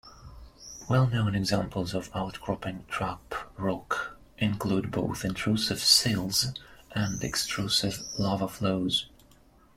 [0.89, 6.53] Well-known examples of outcropping trap rock include both intrusive sills
[6.93, 9.05] and extrusive lava flows.